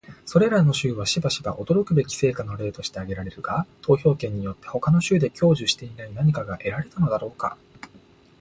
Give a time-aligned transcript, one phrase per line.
[0.25, 7.55] それらの州はしばしば驚くべき成果の例として挙げられるが、投票権によって他の州で享受していない何かが得られたのだろうか？